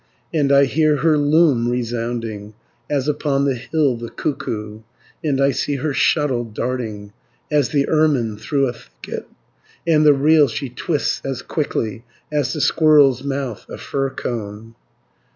[0.33, 2.55] "And I hear her loom resounding,
[2.89, 4.79] As upon the hill the cuckoo,
[5.23, 7.13] And I see her shuttle darting,
[7.51, 9.27] As the ermine through a thicket,
[9.85, 14.73] And the reel she twists as quickly As the squirrel's mouth a fir cone.